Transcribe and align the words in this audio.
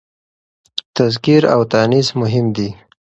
تذکير 0.97 1.43
او 1.53 1.61
تانيث 1.71 2.07
مهم 2.21 2.45
دي. 2.55 2.69